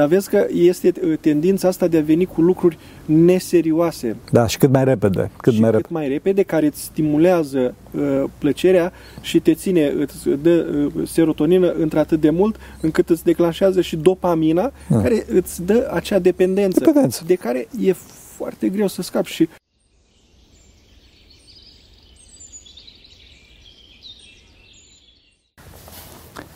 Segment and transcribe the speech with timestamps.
[0.00, 4.16] Dar vezi că este uh, tendința asta de a veni cu lucruri neserioase.
[4.30, 5.30] Da, și cât mai repede.
[5.36, 5.94] Cât și mai cât repede.
[6.00, 10.66] mai repede, care îți stimulează uh, plăcerea și te ține, îți dă
[10.96, 15.00] uh, serotonină într-atât de mult încât îți declanșează și dopamina, Da.
[15.00, 17.22] care îți dă acea dependență, Dependență.
[17.26, 17.92] de care e
[18.36, 19.48] foarte greu să scapi și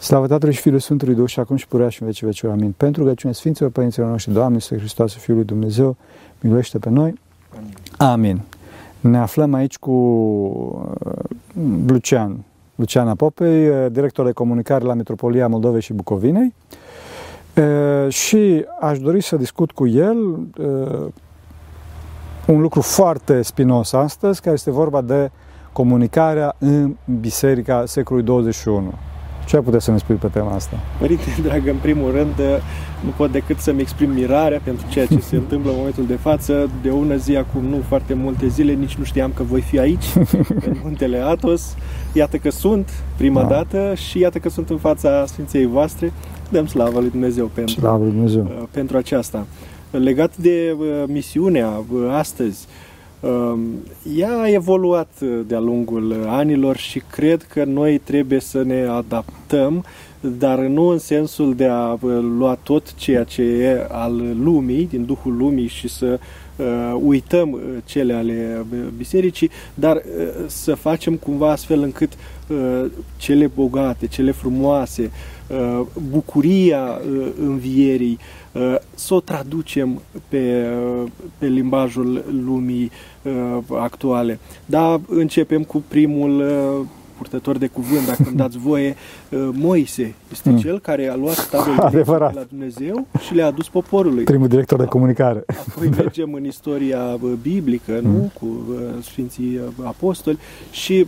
[0.05, 2.53] Slavă Tatălui și Fiului Sfântului Duh și acum și purea și în vecii vecilor.
[2.53, 2.75] Amin.
[2.77, 5.97] Pentru rugăciunea Sfinților Părinților noștri, Doamne, Iisuse Hristos, Fiul lui Dumnezeu,
[6.41, 7.21] miluiește pe noi.
[7.97, 8.41] Amin.
[9.01, 11.13] Ne aflăm aici cu uh,
[11.87, 12.37] Lucian,
[12.75, 16.55] Luciana Popei, uh, director de comunicare la Metropolia Moldovei și Bucovinei.
[17.57, 21.07] Uh, Și aș dori să discut cu el uh,
[22.47, 25.31] un lucru foarte spinos astăzi, care este vorba de
[25.73, 28.93] comunicarea în Biserica secolului 21.
[29.47, 30.77] Ce ai putea să ne spui pe tema asta?
[30.99, 32.35] Părinte dragă, în primul rând,
[33.05, 36.71] nu pot decât să-mi exprim mirarea pentru ceea ce se întâmplă în momentul de față.
[36.83, 39.79] De o ună zi, acum nu foarte multe zile, nici nu știam că voi fi
[39.79, 40.05] aici,
[40.69, 41.75] în muntele Atos.
[42.13, 43.49] Iată că sunt, prima Da.
[43.49, 46.13] dată, și iată că sunt în fața Sfinței voastre.
[46.51, 48.43] Dăm slavă lui Dumnezeu pentru, Slavă lui Dumnezeu!
[48.43, 49.47] uh, pentru aceasta.
[49.91, 52.94] Legat de uh, misiunea uh, astăzi, uh,
[54.17, 58.87] ea a evoluat uh, de-a lungul uh, anilor și cred că noi trebuie să ne
[58.87, 59.85] adaptăm,
[60.21, 61.99] dar nu în sensul de a uh,
[62.39, 66.19] lua tot ceea ce e al lumii, din duhul lumii și să
[66.57, 66.67] uh,
[67.03, 70.03] uităm uh, cele ale uh, bisericii, dar uh,
[70.47, 72.13] să facem cumva astfel încât
[72.49, 72.85] uh,
[73.17, 75.11] cele bogate, cele frumoase,
[75.49, 78.44] uh, bucuria uh, învierii, uh,
[78.95, 80.67] să o traducem pe,
[81.03, 82.91] uh, pe limbajul lumii
[83.23, 84.39] uh, actuale.
[84.67, 88.95] Da, începem cu primul uh, purtător de cuvânt, dacă îmi dați voie,
[89.31, 90.57] uh, Moise este Mm.
[90.57, 92.33] cel care a luat tablele Adevărat.
[92.33, 94.25] de la Dumnezeu și le-a adus poporului.
[94.25, 95.45] Primul director de comunicare.
[95.69, 98.31] Apoi mergem în istoria bă, biblică, nu?
[98.41, 100.39] Cu bă, Sfinții bă, Apostoli
[100.71, 101.07] și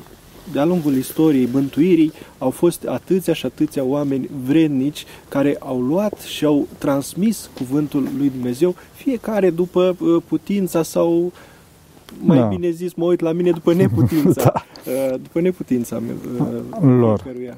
[0.52, 6.44] de-a lungul istoriei mântuirii au fost atâția și atâția oameni vrednici care au luat și
[6.44, 11.32] au transmis cuvântul lui Dumnezeu, fiecare după bă, putința sau
[12.22, 12.44] mai Da.
[12.46, 14.90] bine zis, mă uit la mine după neputința, Da.
[14.90, 17.20] uh, după neputința uh, Lor.
[17.22, 17.56] fiecăruia.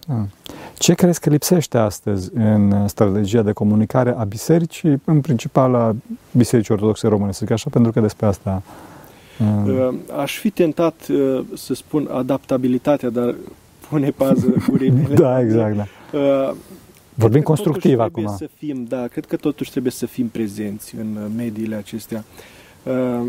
[0.78, 5.94] Ce crezi că lipsește astăzi în strategia de comunicare a bisericii, în principal a
[6.32, 8.62] Bisericii Ortodoxe Române, să zic așa, pentru că despre asta...
[9.41, 13.34] uh, Uh, Aș fi tentat uh, să spun adaptabilitatea, dar
[13.88, 15.15] pune pază gurii mele.
[15.15, 15.87] Da, exact, da.
[16.19, 16.54] Uh,
[17.15, 18.37] Vorbim cred că constructiv totuși trebuie acum.
[18.37, 22.25] Să fim, da, cred că totuși trebuie să fim prezenți în uh, mediile acestea.
[22.82, 23.28] Uh,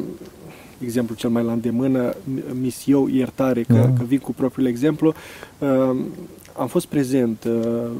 [0.83, 2.15] exemplu cel mai la îndemână,
[2.59, 3.81] mis eu iertare, că, Da.
[3.81, 5.13] că vin cu propriul exemplu.
[5.59, 5.97] Uh,
[6.57, 7.91] am fost prezent uh,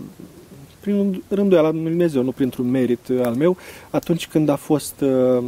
[0.79, 3.57] prin rânduiala lui Dumnezeu, nu printr-un merit uh, al meu,
[3.89, 5.43] atunci când a fost uh,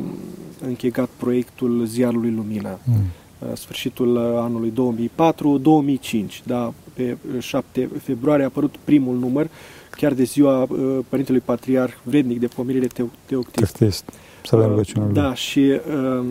[0.67, 2.95] închegat proiectul Ziarului Lumina Mm.
[3.39, 4.73] uh, sfârșitul uh, anului
[6.29, 6.43] 2004-2005.
[6.45, 9.47] Da, pe uh, 7 februarie a apărut primul număr,
[9.91, 13.75] chiar de ziua uh, Părintelui Patriarh vrednic de pomirire teo- teoctist.
[13.77, 14.03] Cârtist.
[14.45, 15.13] Să avem rugăciunea lui.
[15.15, 15.59] Da, și
[16.19, 16.25] uh,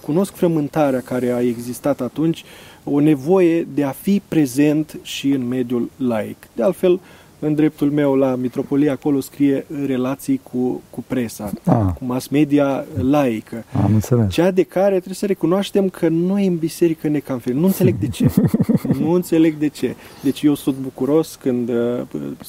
[0.00, 2.44] cunosc frământarea care a existat atunci,
[2.84, 6.36] o nevoie de a fi prezent și în mediul laic.
[6.52, 7.00] De altfel,
[7.40, 12.84] în dreptul meu la Mitropolie, acolo scrie relații cu, cu presa, Ah, cu mass media
[13.00, 13.64] laică.
[13.82, 14.32] am înțeles.
[14.32, 17.54] Cea de care trebuie să recunoaștem că noi în biserică ne cam fel.
[17.54, 18.30] Nu înțeleg de ce.
[19.00, 19.94] nu înțeleg de ce.
[20.22, 22.00] Deci eu sunt bucuros când uh,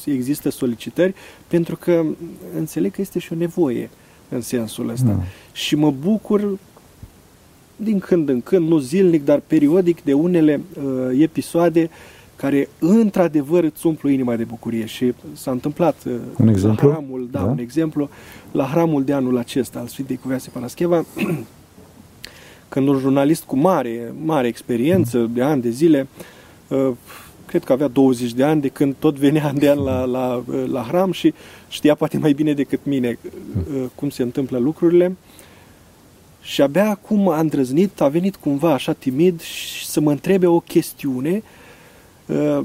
[0.04, 1.14] există solicitări,
[1.48, 2.04] pentru că
[2.56, 3.90] înțeleg că este și o nevoie
[4.28, 5.06] în sensul ăsta.
[5.06, 5.18] Da.
[5.52, 6.58] Și mă bucur
[7.76, 11.90] din când în când, nu zilnic, dar periodic, de unele uh, episoade
[12.42, 16.88] care într-adevăr îți umplu inima de bucurie și s-a întâmplat uh, Un exemplu?
[16.88, 17.44] la hramul, da, Da.
[17.44, 18.08] un exemplu,
[18.52, 21.04] la hramul de anul acesta al Sfintei Cuvioase Parascheva,
[22.68, 26.06] când un jurnalist cu mare, mare experiență, de ani de zile,
[26.68, 26.90] uh,
[27.46, 30.42] cred că avea 20 de ani, de când tot venea an de an la, la,
[30.46, 31.34] uh, la hram și
[31.68, 33.18] știa poate mai bine decât mine
[33.74, 35.16] uh, cum se întâmplă lucrurile.
[36.40, 40.60] Și abia acum a îndrăznit, a venit cumva așa timid și să mă întrebe o
[40.60, 41.60] chestiune, uh,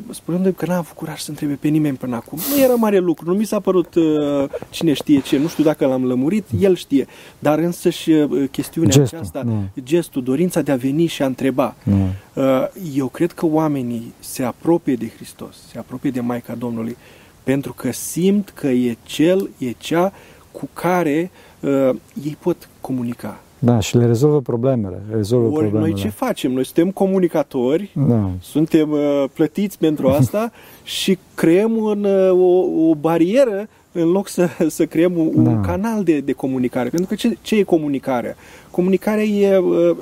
[0.09, 2.39] spunându-mi că n-am avut curaj să întrebe pe nimeni până acum.
[2.56, 5.86] Nu era mare lucru, nu mi s-a părut uh, cine știe ce, nu știu dacă
[5.86, 7.07] l-am lămurit, el știe.
[7.39, 9.81] Dar însă și uh, chestiunea Gestul, aceasta, da.
[9.83, 11.75] gestul, dorința de a veni și a întreba.
[11.83, 11.94] Da.
[12.42, 16.98] Uh, Eu cred că oamenii se apropie de Hristos, se apropie de Maica Domnului,
[17.44, 20.13] pentru că simt că e Cel, e cea
[20.51, 21.89] cu care uh,
[22.24, 23.39] ei pot comunica.
[23.59, 25.01] Da, și le rezolvă problemele.
[25.09, 25.89] Le rezolvă Ori problemele.
[25.92, 26.51] noi ce facem?
[26.51, 28.30] Noi suntem comunicatori, Da.
[28.42, 30.51] suntem uh, plătiți pentru asta
[30.83, 35.50] și creăm un, uh, o, o barieră în loc să, să creăm un, Da.
[35.50, 36.89] un canal de, de comunicare.
[36.89, 38.36] Pentru că ce, ce e comunicarea?
[38.71, 39.98] Comunicarea e, uh,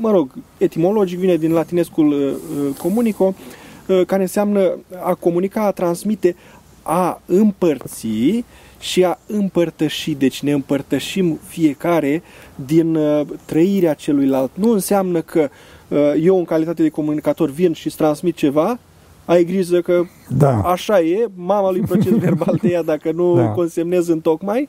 [0.00, 2.18] mă rog, etimologic vine din latinescul uh,
[2.68, 3.34] uh, comunico,
[3.88, 4.72] uh, care înseamnă
[5.02, 6.36] a comunica, a transmite,
[6.82, 8.06] a împărți
[8.78, 10.14] și a împărtăși.
[10.14, 12.22] Deci ne împărtășim fiecare
[12.66, 14.50] din uh, trăirea celuilalt.
[14.54, 15.48] Nu înseamnă că
[15.88, 18.78] uh, eu, în calitate de comunicator, vin și îți transmit ceva,
[19.24, 20.60] ai grijă că Da.
[20.60, 23.42] așa e, mama lui proces verbal te ia dacă nu Da.
[23.42, 23.48] da.
[23.48, 24.68] consemnezi în tocmai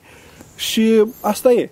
[0.55, 1.69] și asta e.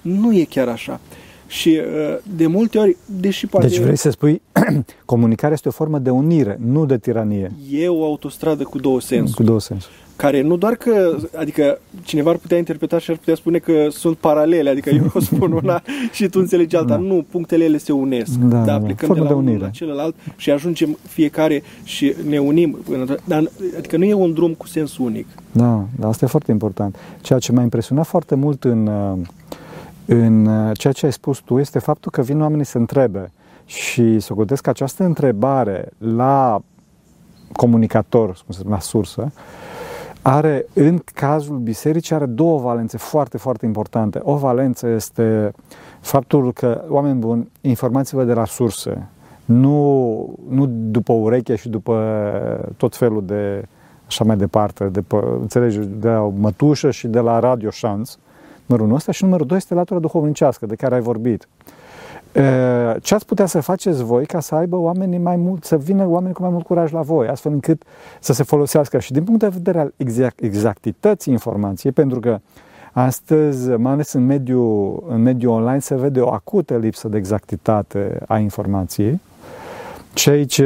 [0.00, 1.00] Nu e chiar așa.
[1.46, 4.42] Și uh, de multe ori, deși poate Deci vrei să spui,
[5.04, 7.52] comunicarea este o formă de unire, nu de tiranie.
[7.70, 9.94] e o autostradă cu două sensuri, Cu două sensuri.
[10.16, 14.16] Care nu doar că, adică cineva ar putea interpreta și ar putea spune că sunt
[14.16, 15.82] paralele, adică eu o spun una
[16.12, 16.94] și tu înțelegi alta.
[16.94, 17.00] Da.
[17.00, 18.32] Nu, punctele ele se unesc.
[18.32, 18.78] Da, da, da.
[18.78, 19.64] Plecăm Formă de de la unul unire.
[19.64, 22.78] la celălalt și ajungem fiecare și ne unim.
[23.24, 23.44] Dar,
[23.78, 25.26] adică nu e un drum cu sens unic.
[25.52, 26.96] Da, da, asta e foarte important.
[27.20, 29.18] Ceea ce m-a impresionat foarte mult în, uh,
[30.04, 33.32] în uh, ceea ce ai spus tu este faptul că vin oamenii să întrebe
[33.64, 36.60] și să gândesc că această întrebare la
[37.52, 39.32] comunicator, cum se spune, la sursă,
[40.28, 44.20] are, în cazul bisericii, are două valențe foarte, foarte importante.
[44.22, 45.52] O valență este
[46.00, 49.08] faptul că, oameni buni, informați-vă de la surse,
[49.44, 53.64] nu, nu după ureche și după tot felul de
[54.06, 58.16] așa mai departe, de, pe, înțelegi, de la o mătușă și de la radio șanț,
[58.66, 61.48] numărul ăsta și numărul doi este latura duhovnicească de care ai vorbit.
[62.36, 66.06] E, Ce ați putea să faceți voi ca să aibă oamenii mai mult, să vină
[66.06, 67.82] oamenii cu mai mult curaj la voi, astfel încât
[68.20, 72.38] să se folosească și din punct de vedere al exact, exactității informației, pentru că
[72.92, 78.18] astăzi, mai ales în mediul, în mediul online, se vede o acută lipsă de exactitate
[78.26, 79.20] a informației.
[80.14, 80.62] Și aici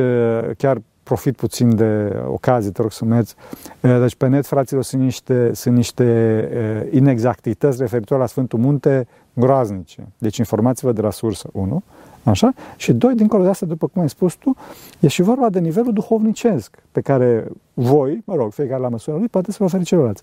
[0.56, 3.32] chiar profit puțin de ocazie, te rog să mergi.
[3.80, 10.06] Deci pe net, fraților, sunt niște, sunt niște eh, inexactități referitoare la Sfântul Munte groaznice.
[10.18, 11.82] Deci informați-vă de la sursă, 1.
[12.24, 12.52] Așa?
[12.76, 14.56] Și doi, dincolo de asta, după cum ai spus tu,
[15.00, 19.28] e și vorba de nivelul duhovnicesc pe care voi, mă rog, fiecare la măsura lui,
[19.28, 20.22] poate să vă oferi celorlalți.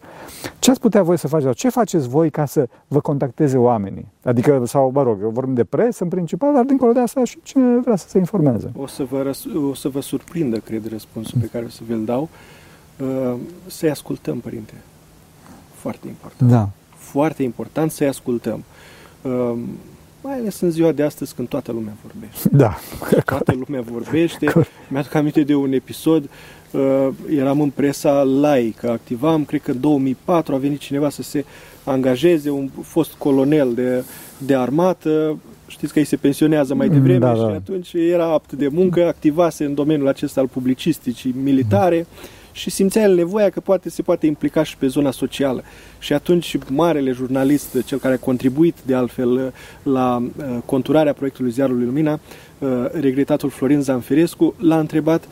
[0.60, 1.56] Ce ați putea voi să faceți?
[1.56, 4.08] Ce faceți voi ca să vă contacteze oamenii?
[4.24, 7.80] Adică, sau, mă rog, vorbim de presă în principal, dar dincolo de asta și cine
[7.80, 8.72] vrea să se informeze.
[8.78, 12.06] O să vă, răs- o să vă surprindă, cred, răspunsul pe care o să vi-l
[12.06, 12.30] dau.
[13.00, 13.34] Uh,
[13.68, 14.74] Să-i ascultăm, Părinte.
[15.74, 16.52] Foarte important.
[16.52, 16.70] Da.
[16.96, 18.64] Foarte important să-i ascultăm.
[20.28, 22.50] Uh, Mai ales în ziua de astăzi când toată lumea vorbește.
[22.64, 22.78] Da.
[23.26, 24.54] Toată lumea vorbește.
[24.92, 26.30] Mi-aduc aminte de un episod,
[26.72, 31.46] uh, eram în presa laică, activam, cred că în 2004 a venit cineva să se
[31.84, 34.04] angajeze, un fost colonel de,
[34.38, 35.38] de armată,
[35.68, 37.48] știți că ei se pensionează mai devreme Da, și da.
[37.48, 42.08] atunci era apt de muncă, activase în domeniul acesta al publicisticii militare
[42.58, 45.64] și simțea el nevoia că poate se poate implica și pe zona socială.
[46.00, 51.86] Și atunci marele jurnalist, cel care a contribuit de altfel la uh, conturarea proiectului Ziarului
[51.86, 52.20] Lumina,
[52.60, 55.28] uh, regretatul Florin Zanferescu, l-a întrebat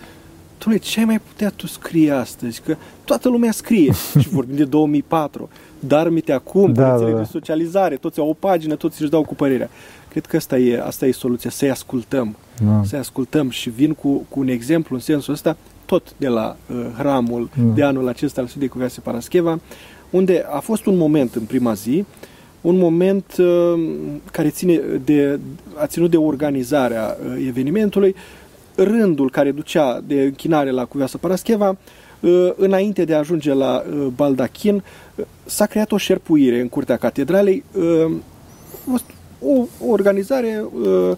[0.57, 2.61] Dom'le, ce ai mai putea tu scrie astăzi?
[2.61, 5.49] Că toată lumea scrie și vorbim de 2004.
[5.79, 7.21] Dar mite acum, Da, da, rețele da, da.
[7.21, 9.69] de socializare, toți au o pagină, toți își dau cu părerea.
[10.09, 12.35] Cred că asta e, asta e soluția, să-i ascultăm.
[12.65, 12.81] Da.
[12.83, 16.85] Să-i ascultăm și vin cu, cu un exemplu în sensul ăsta, tot de la uh,
[16.97, 17.73] hramul Da.
[17.73, 19.59] de anul acesta al Sfintei Cuvioase Parascheva,
[20.09, 22.05] unde a fost un moment în prima zi,
[22.61, 23.79] un moment uh,
[24.31, 25.39] care ține de,
[25.75, 28.15] a ținut de organizarea uh, evenimentului,
[28.75, 31.77] rândul care ducea de închinare la Cuvioasa Parascheva,
[32.19, 34.75] uh, înainte de a ajunge la uh, Baldachin,
[35.15, 38.11] uh, s-a creat o șerpuire în curtea catedralei, uh,
[38.73, 39.05] a fost
[39.41, 41.17] o, o organizare uh, uh,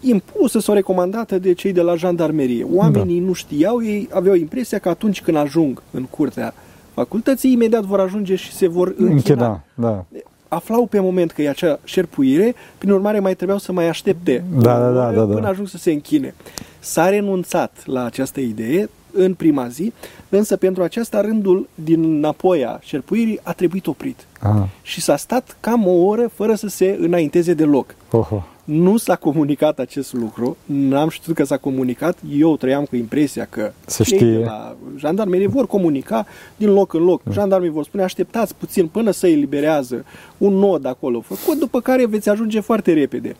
[0.00, 2.66] impusă sau recomandată de cei de la jandarmerie.
[2.72, 3.26] Oamenii da.
[3.26, 6.54] nu știau, ei aveau impresia că atunci când ajung în curtea
[6.94, 9.12] facultății, imediat vor ajunge și se vor închina.
[9.14, 10.04] Închida, da.
[10.48, 14.78] Aflau pe moment că e acea șerpuire, prin urmare mai trebuiau să mai aștepte Da,
[14.78, 15.34] da, da, da, da.
[15.34, 16.34] până ajung să se închine.
[16.78, 19.92] S-a renunțat la această idee în prima zi,
[20.28, 24.26] însă pentru aceasta rândul din înapoi a șerpuirii a trebuit oprit.
[24.40, 24.68] Aha.
[24.82, 27.94] Și s-a stat cam o oră fără să se înainteze deloc.
[28.10, 28.42] Oho.
[28.70, 33.72] Nu s-a comunicat acest lucru, n-am știut că s-a comunicat, eu trăiam cu impresia că
[33.86, 34.30] Se cei știe.
[34.32, 37.22] de la jandarmerie vor comunica din loc în loc.
[37.30, 40.04] Jandarmerii vor spune așteptați puțin până să eliberează
[40.38, 43.36] un nod acolo făcut, după care veți ajunge foarte repede.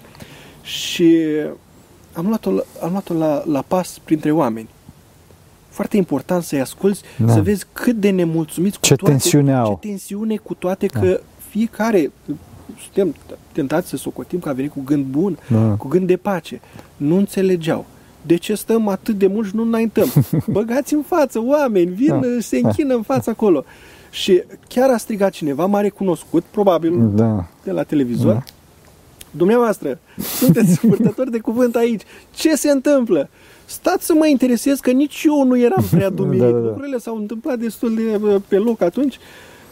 [0.62, 1.16] Și
[2.12, 4.68] am luat-o, la- am luat-o la, la pas printre oameni.
[5.68, 7.32] Foarte important să-i asculți, Da.
[7.32, 9.78] să vezi cât de nemulțumiți cu Ce toate, tensiune au.
[9.82, 12.10] ce tensiune cu toate că fiecare
[12.82, 13.14] suntem
[13.52, 15.60] tentați să socotim că a venit cu gând bun, Da.
[15.78, 16.60] cu gând de pace.
[16.96, 17.86] Nu înțelegeau.
[18.22, 20.08] De ce stăm atât de mult și nu înaintăm?
[20.52, 22.20] Băgați în față oameni, vin, Da.
[22.40, 23.64] se închină în față acolo.
[24.10, 27.44] Și chiar a strigat cineva, m-a recunoscut, probabil Da.
[27.64, 28.32] de la televizor.
[28.32, 28.42] Da.
[29.30, 29.98] Dumneavoastră,
[30.36, 32.02] sunteți purtători de cuvânt aici.
[32.34, 33.28] Ce se întâmplă?
[33.64, 36.40] Stați să mă interesez că nici eu nu eram prea dumirit.
[36.44, 36.64] Da, da, da.
[36.66, 39.18] Lucrurile s-au întâmplat destul de uh, pe loc atunci.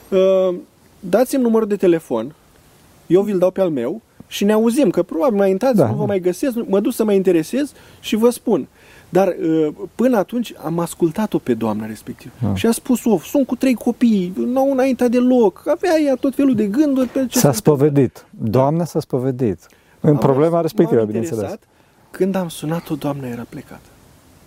[0.09, 0.55] Uh,
[1.01, 2.35] Dați-mi numărul de telefon.
[3.09, 5.89] Eu vi-l dau pe al meu și ne auzim, că probabil mai intrați, Da.
[5.89, 8.69] nu vă mai găsesc, mă duc să mă interesez și vă spun.
[9.09, 12.33] Dar uh, până atunci am ascultat-o pe doamna respectivă.
[12.43, 12.55] Da.
[12.55, 16.55] Și a spus, of, sunt cu trei copii, n-au înaintea deloc, avea ea tot felul
[16.55, 17.07] de gânduri.
[17.09, 17.75] Pe ce S-a se întâmplă.
[17.87, 18.27] spovedit.
[18.31, 19.59] Doamna s-a spovedit.
[20.01, 21.41] În Am problema mers, respectivă, m-am bineînțeles.
[21.43, 21.69] interesat.
[22.11, 23.81] Când am sunat-o, doamna era plecată.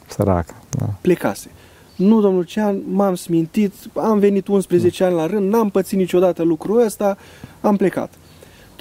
[0.08, 0.53] Săracă.
[0.80, 0.86] Da.
[1.01, 1.51] Plecase.
[1.96, 6.82] Nu, domnul Cean, m-am smintit, am venit 11 ani la rând, n-am pățit niciodată lucrul
[6.86, 7.18] ăsta,
[7.62, 8.13] am plecat.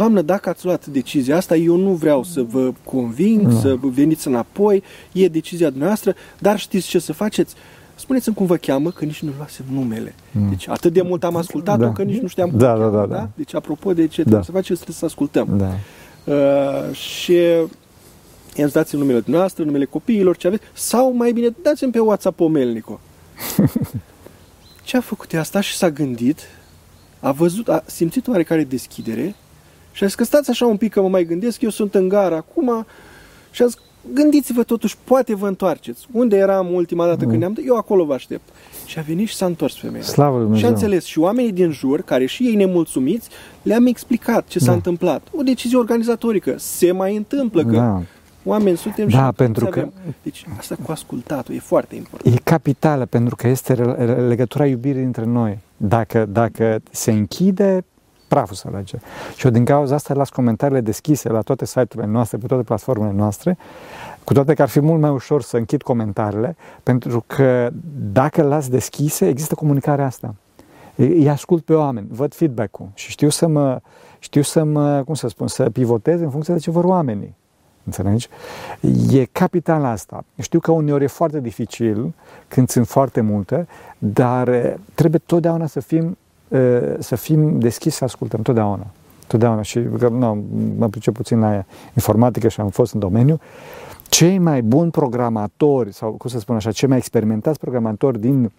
[0.01, 3.61] Doamnă, dacă ați luat decizia asta, eu nu vreau să vă conving, Nu.
[3.61, 7.55] să veniți înapoi, e decizia dumneavoastră, dar știți ce să faceți?
[7.95, 10.15] Spuneți-mi cum vă cheamă, că nici nu luasem numele.
[10.49, 11.93] Deci atât de mult am ascultat-o, Da.
[11.93, 13.29] că nici nu știam cum Da, o da, cheamă, da, da.
[13.35, 14.43] Deci apropo de ce trebuie Da.
[14.43, 15.49] să faceți, trebuie să ascultăm.
[15.57, 15.71] Da.
[16.35, 17.33] Uh, și
[18.57, 22.41] i-am zis, dați numele dumneavoastră, numele copiilor, ce aveți, sau mai bine, dați-mi pe WhatsApp
[22.41, 23.01] o Melnico.
[24.85, 26.41] ce a făcut ea asta și s-a gândit,
[27.21, 29.35] a văzut, a simțit oarecare deschidere
[29.93, 32.09] și a zis că stați așa un pic că mă mai gândesc, eu sunt în
[32.09, 32.87] gara acum
[33.51, 33.77] și a zis,
[34.15, 36.07] gândiți-vă totuși, poate vă întoarceți.
[36.13, 38.49] Unde eram ultima dată când ne-am eu acolo vă aștept.
[38.87, 40.03] Și a venit și s-a întors femeia.
[40.03, 40.71] Slavă lui Și a Dumnezeu.
[40.71, 43.29] înțeles și oamenii din jur, care și ei nemulțumiți,
[43.63, 44.73] le-am explicat ce s-a Da.
[44.73, 45.29] întâmplat.
[45.37, 46.55] O decizie organizatorică.
[46.59, 48.03] Se mai întâmplă că Da.
[48.45, 50.15] oameni suntem Da, și pentru toți că- avem.
[50.23, 52.35] Deci asta cu ascultatul e foarte important.
[52.35, 55.59] E capitală pentru că este re- re- legătura iubirii dintre noi.
[55.77, 57.85] Dacă, dacă se închide,
[58.31, 58.97] praful se alege.
[59.37, 63.13] Și eu din cauza asta las comentariile deschise la toate site-urile noastre, pe toate platformele
[63.13, 63.59] noastre,
[64.25, 67.71] cu toate că ar fi mult mai ușor să închid comentariile, pentru că
[68.13, 70.35] dacă le las deschise, există comunicarea asta.
[70.95, 73.81] Îi ascult pe oameni, văd feedback-ul și știu să mă,
[74.19, 77.39] știu să mă, cum să spun, să pivotez în funcție de ce vor oamenii.
[77.85, 78.29] Înțelegi?
[79.11, 80.25] E capital asta.
[80.41, 82.15] Știu că uneori e foarte dificil
[82.49, 83.67] când sunt foarte multe,
[83.99, 86.15] dar eh, trebuie totdeauna să fim, eh,
[86.99, 88.87] să fim deschiși să ascultăm, totdeauna.
[89.27, 89.63] Totdeauna.
[89.63, 90.45] Și că, nu,
[90.79, 91.65] mă pricep puțin la
[91.95, 93.41] informatică și am fost în domeniu.
[94.09, 98.53] Cei mai buni programatori, sau cum să spun așa, cei mai experimentați programatori din,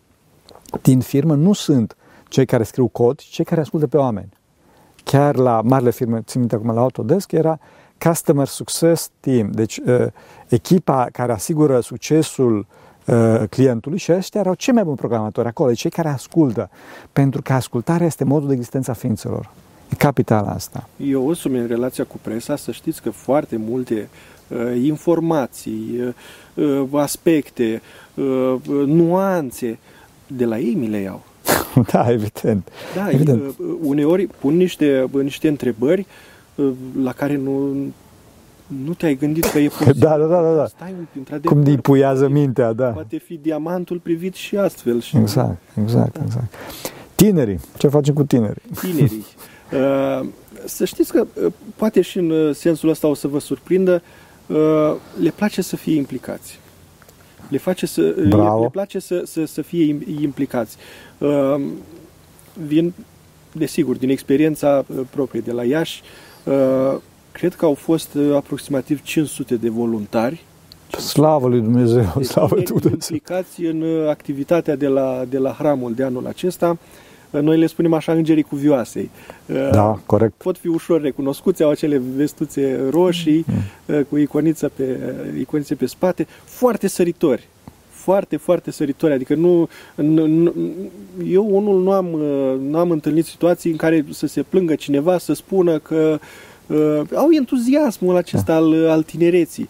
[0.81, 1.95] din firmă nu sunt
[2.27, 4.29] cei care scriu cod, ci cei care ascultă pe oameni
[5.03, 7.60] chiar la marile firme, țin minte acum la Autodesk, era
[7.98, 10.05] Customer Success Team, deci uh,
[10.48, 12.65] echipa care asigură succesul uh,
[13.50, 16.70] clientului și ăștia erau cei mai buni programatori acolo, cei care ascultă,
[17.13, 19.50] pentru că ascultarea este modul de existență a ființelor.
[19.89, 20.88] E capital asta.
[20.98, 24.10] Eu însumi în relația cu presa, să știți că foarte multe
[24.48, 26.00] uh, informații,
[26.55, 27.81] uh, uh, aspecte,
[28.13, 29.79] uh, uh, nuanțe,
[30.27, 31.24] de la ei mi le iau.
[31.91, 32.67] da, evident.
[32.96, 33.41] Da, Evident.
[33.41, 36.05] uh, uneori pun niște, niște întrebări
[36.55, 36.72] uh,
[37.03, 37.75] la care nu,
[38.85, 39.93] nu te-ai gândit că e posibil.
[40.07, 40.65] Da, da, da, da, da.
[40.67, 42.87] Stai un pic, într-adevăr, Cum dipuiază poate- mintea, da.
[42.87, 45.01] Poate fi diamantul privit și astfel.
[45.01, 46.53] Și Exact, exact, exact.
[47.15, 48.61] Tinerii, ce facem cu tinerii?
[48.81, 49.25] tinerii.
[49.73, 50.27] Uh,
[50.65, 54.01] Să știți că uh, poate și în uh, sensul ăsta o să vă surprindă,
[54.47, 54.57] uh,
[55.21, 56.59] le place să fie implicați.
[57.49, 58.61] Le, face să, le, Bravo.
[58.61, 60.77] le place să, să, să fie im- implicați.
[61.17, 61.55] Uh,
[62.67, 62.93] Vin,
[63.51, 66.01] desigur, din experiența uh, proprie de la Iași,
[66.43, 66.95] uh,
[67.31, 70.43] cred că au fost uh, aproximativ 500 de voluntari
[70.97, 72.91] Slavă lui Dumnezeu, deci, slavă lui Dumnezeu.
[72.93, 76.77] implicați în uh, activitatea de la, de la hramul de anul acesta.
[77.29, 79.09] Uh, Noi le spunem așa îngerii cuvioasei.
[79.45, 80.33] Uh, Da, corect.
[80.38, 83.45] Pot fi ușor recunoscuți, au acele vestuțe roșii
[83.85, 85.00] uh, cu iconiță pe,
[85.33, 87.47] uh, iconițe pe spate, foarte săritori.
[87.89, 89.13] Foarte, foarte săritori.
[89.13, 90.53] Adică nu, nu, nu
[91.27, 95.17] eu unul nu am, uh, nu am întâlnit situații în care să se plângă cineva,
[95.17, 96.27] să spună că uh,
[97.15, 99.69] au entuziasmul acesta al, al tinereții.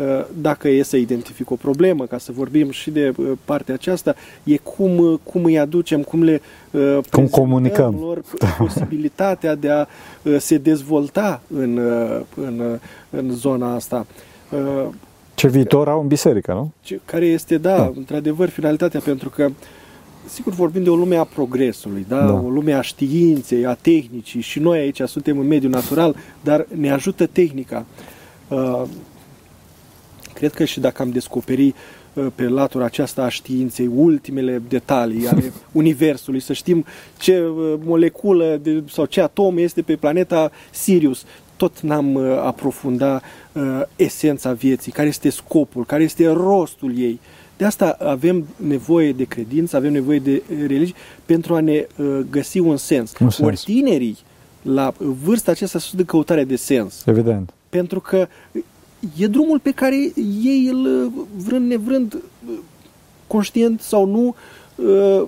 [0.00, 4.14] Uh, Dacă e să identific o problemă, ca să vorbim și de uh, partea aceasta,
[4.44, 6.32] e cum, uh, cum îi aducem, cum le
[6.70, 7.96] uh, prezentăm comunicăm.
[8.00, 8.22] lor
[8.58, 9.86] posibilitatea de a
[10.22, 12.78] uh, se dezvolta în, uh, în, uh,
[13.10, 14.06] în zona asta.
[14.50, 14.86] Uh,
[15.34, 16.72] Ce viitor au în biserică, nu?
[16.82, 17.92] ce- care este, da, Da.
[17.96, 19.48] într-adevăr, finalitatea, pentru că,
[20.28, 22.26] sigur, vorbim de o lume a progresului, da?
[22.26, 22.32] Da.
[22.32, 26.90] o lume a științei, a tehnicii și noi aici suntem în mediul natural, dar ne
[26.90, 27.86] ajută tehnica.
[28.48, 28.82] Uh,
[30.38, 31.74] Cred că și dacă am descoperi
[32.12, 36.84] uh, pe latura aceasta a științei ultimele detalii ale Universului, să știm
[37.18, 41.24] ce uh, moleculă de, sau ce atom este pe planeta Sirius,
[41.56, 43.62] tot n-am uh, aprofunda uh,
[43.96, 47.20] esența vieții, care este scopul, care este rostul ei.
[47.58, 52.58] De asta avem nevoie de credință, avem nevoie de religie pentru a ne uh, găsi
[52.58, 53.12] un sens.
[53.20, 53.48] Un sens.
[53.48, 54.18] Ori tinerii,
[54.62, 57.02] la vârsta aceasta, sunt de căutare de sens.
[57.06, 57.52] Evident.
[57.68, 58.28] Pentru că
[59.16, 59.96] e drumul pe care
[60.42, 62.22] ei îl, vrând nevrând,
[63.26, 64.34] conștient sau nu,
[64.74, 65.22] uh,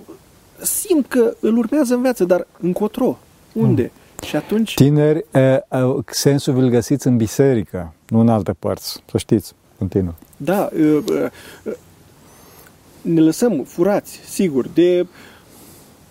[0.62, 3.18] simt că îl urmează în viață, dar încotro,
[3.52, 3.82] unde?
[3.82, 4.26] Mm.
[4.26, 4.74] Și atunci...
[4.74, 5.24] Tineri,
[5.70, 10.12] uh, sensul vi-l găsiți în biserică, nu în alte părți, să știți, continuă.
[10.36, 11.04] Da, uh,
[13.02, 15.06] ne lăsăm furați, sigur, de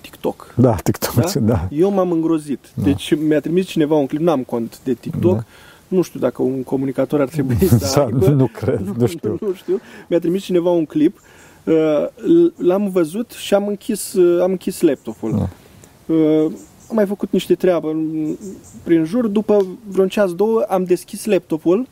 [0.02, 0.54] TikTok.
[0.58, 1.40] Da, TikTok, da.
[1.40, 1.68] da.
[1.72, 2.72] Eu m-am îngrozit.
[2.74, 2.84] Da.
[2.84, 5.44] Deci mi-a trimis cineva un clip, n-am cont de TikTok, da.
[5.88, 8.28] nu știu dacă un comunicator ar trebui să aibă.
[8.28, 9.38] Nu cred, nu, nu știu.
[9.42, 9.80] Nu, nu știu.
[10.08, 11.22] Mi-a trimis cineva un clip,
[11.64, 12.06] uh,
[12.56, 15.32] l-am văzut și am închis, uh, am închis laptopul.
[15.32, 15.50] Da.
[16.14, 16.52] Uh,
[16.90, 17.96] am mai făcut niște treabă
[18.84, 21.88] prin jur, după vreun ceas, două, am deschis laptopul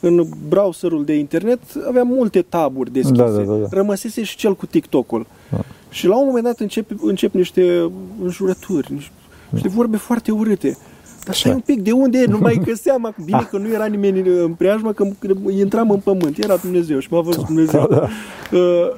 [0.00, 3.22] în browserul de internet aveam multe taburi deschise.
[3.22, 3.66] Da, da, da, da.
[3.70, 5.26] Rămăsese și cel cu TikTok-ul.
[5.50, 5.58] Da.
[5.90, 7.90] Și la un moment dat încep, încep niște
[8.22, 9.12] înjurături, niște,
[9.48, 10.78] niște vorbe foarte urâte.
[11.24, 12.26] Dar stai un pic, de unde e?
[12.26, 13.14] Nu mai găseam.
[13.24, 15.08] Bine că nu era nimeni în preajmă, că
[15.50, 16.38] intram în pământ.
[16.38, 17.86] Era Dumnezeu și m-a văzut Dumnezeu.
[17.90, 18.08] Da, da.
[18.56, 18.96] Uh,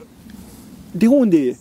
[0.91, 1.57] de unde e?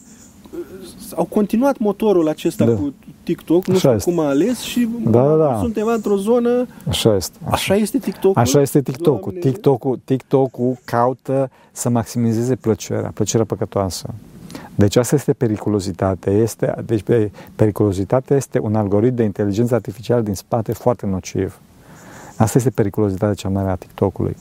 [1.15, 2.73] Au continuat motorul acesta da.
[2.73, 5.57] cu TikTok, nu știu cum a ales și da, da, da.
[5.59, 6.67] suntem într-o zonă...
[6.87, 7.37] Așa este.
[7.43, 8.37] Așa, așa este TikTok.
[8.37, 9.31] Așa este TikTok-ul.
[9.31, 14.13] TikTok-ul, TikTok-ul caută să maximizeze plăcerea, plăcerea păcătoasă.
[14.75, 16.31] Deci asta este periculozitate.
[16.31, 17.03] Este, deci
[17.55, 21.59] periculozitatea este un algoritm de inteligență artificială din spate foarte nociv.
[22.41, 24.35] Asta este periculozitatea cea mare a TikTok-ului.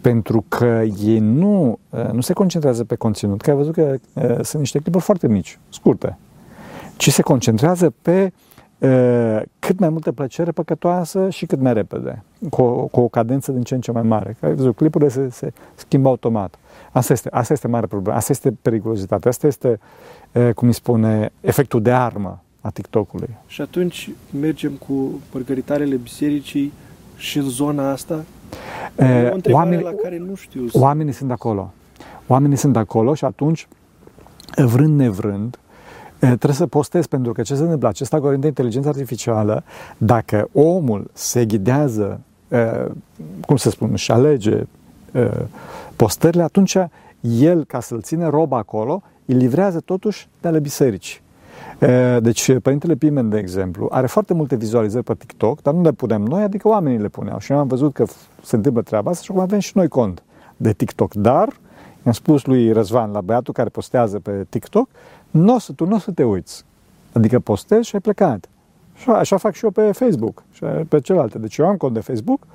[0.00, 1.78] Pentru că ei nu,
[2.12, 3.40] nu se concentrează pe conținut.
[3.40, 3.96] Că ai văzut că
[4.42, 6.18] sunt niște clipuri foarte mici, scurte
[7.02, 8.32] ci se concentrează pe
[8.78, 13.52] uh, cât mai multă plăcere păcătoasă și cât mai repede, cu o, cu o cadență
[13.52, 14.36] din ce în ce mai mare.
[14.40, 16.58] Că ai văzut, clipurile se, se schimbă automat.
[16.92, 19.78] Asta este, asta este mare problemă, asta este periculozitatea, asta este,
[20.32, 23.28] uh, cum îi spune, efectul de armă a TikTok-ului.
[23.46, 24.10] Și atunci
[24.40, 26.72] mergem cu mărgăritarele bisericii
[27.16, 28.24] și în zona asta?
[28.96, 30.66] E o oamenii, la care nu știu.
[30.72, 31.72] Oamenii sunt acolo.
[32.26, 33.68] Oamenii sunt acolo și atunci,
[34.56, 35.56] vrând nevrând,
[36.18, 37.88] trebuie să postez pentru că ce se întâmplă?
[37.88, 39.64] Acest algoritm de inteligență artificială,
[39.98, 42.20] dacă omul se ghidează,
[43.46, 44.62] cum să spun, și alege
[45.96, 46.76] postările, atunci
[47.20, 51.21] el, ca să-l ține roba acolo, îl livrează totuși de ale biserici.
[52.20, 56.22] Deci, Părintele Pimen, de exemplu, are foarte multe vizualizări pe TikTok, dar nu le punem
[56.22, 57.38] noi, adică oamenii le puneau.
[57.38, 58.04] Și eu am văzut că
[58.42, 60.22] se întâmplă treaba asta și acum avem și noi cont
[60.56, 61.14] de TikTok.
[61.14, 61.48] Dar,
[62.04, 64.88] i-am spus lui Răzvan, la băiatul care postează pe TikTok,
[65.30, 66.64] nu o să, tu nu o să te uiți.
[67.12, 68.48] Adică postezi și ai plecat.
[68.94, 71.38] Și așa fac și eu pe Facebook și pe celelalte.
[71.38, 72.46] Deci eu am cont de Facebook,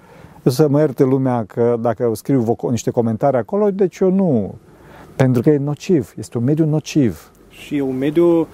[0.44, 4.56] să mă ierte lumea că dacă scriu niște comentarii acolo, deci eu nu.
[5.16, 7.32] Pentru că e nociv, este un mediu nociv.
[7.66, 8.48] Și e un mediu,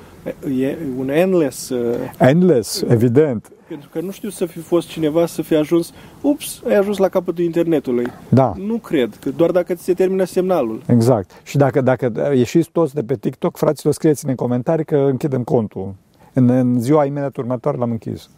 [0.59, 1.69] e un endless.
[1.69, 3.51] Uh, endless, evident.
[3.67, 7.07] Pentru că nu știu să fi fost cineva să fi ajuns, ups, ai ajuns la
[7.07, 8.05] capătul internetului.
[8.29, 8.53] Da.
[8.57, 10.81] Nu cred, că doar dacă ți se termină semnalul.
[10.85, 11.31] Exact.
[11.43, 15.93] Și dacă, dacă ieșiți toți de pe TikTok, fraților, scrieți în comentarii că închidem contul.
[16.33, 18.29] În, în ziua imediat următoare l-am închis.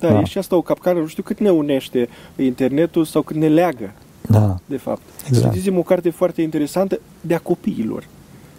[0.00, 3.36] Da, da, e și asta o capcană, nu știu cât ne unește internetul sau cât
[3.36, 3.92] ne leagă,
[4.28, 4.56] da.
[4.66, 5.02] de fapt.
[5.28, 5.54] Exact.
[5.54, 8.04] Citiți o carte foarte interesantă de a copiilor.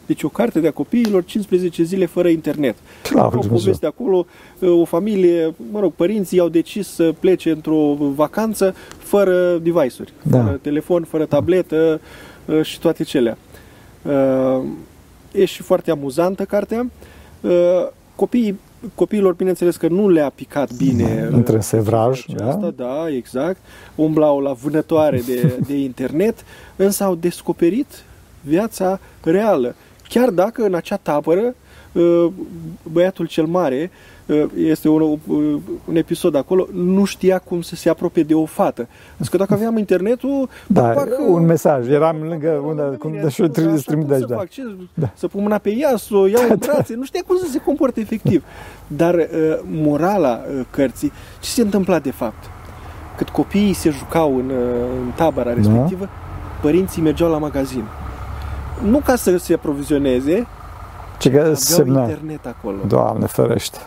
[0.06, 2.76] Deci o carte de a copiilor, 15 zile fără internet.
[3.02, 4.26] Clar, o poveste acolo,
[4.62, 10.44] o familie, mă rog, părinții au decis să plece într-o vacanță fără device-uri, da.
[10.44, 12.02] fără telefon, fără tabletă
[12.46, 13.38] uh, și toate celea.
[14.02, 14.64] Uh,
[15.32, 16.90] e și foarte amuzantă cartea.
[17.42, 17.52] Uh,
[18.16, 18.60] copiii
[18.96, 22.72] copiilor, bineînțeles că nu le-a picat bine între sevraj, da?
[22.76, 23.58] da, exact.
[23.96, 28.04] Umblau la vânătoare de, de internet, însă au descoperit
[28.42, 29.76] viața reală.
[30.14, 31.56] Chiar dacă în acea tabără
[31.92, 32.26] uh,
[32.92, 33.92] băiatul cel mare
[34.26, 35.18] uh, este un, uh,
[35.86, 38.88] un episod acolo, nu știa cum să se apropie de o fată.
[39.18, 43.42] Deci că dacă aveam internetul, da, fac, un mesaj, eram lângă unde, cum de și
[43.86, 44.36] trimite să da.
[44.36, 44.62] fac, ce,
[44.94, 45.12] da.
[45.16, 47.58] să pun mâna pe ea, să o iau în brațe, nu știa cum să se
[47.58, 48.44] comporte efectiv.
[48.88, 49.28] Dar
[49.66, 52.44] morala cărții, ce se întâmpla de fapt?
[53.18, 54.52] Cât copiii se jucau în,
[55.04, 56.12] în tabăra respectivă, da.
[56.62, 57.84] părinții mergeau la magazin
[58.82, 60.48] nu ca să se aprovizioneze,
[61.20, 62.02] ci că semna.
[62.02, 62.78] internet acolo.
[62.88, 63.78] Doamne ferește.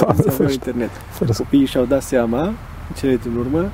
[0.00, 0.52] Doamne ferește.
[0.52, 0.90] internet.
[1.10, 1.42] Ferește.
[1.42, 2.52] Copiii și-au dat seama,
[2.96, 3.64] cele din urmă,